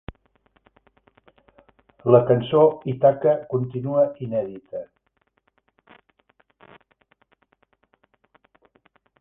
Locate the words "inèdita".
4.29-4.83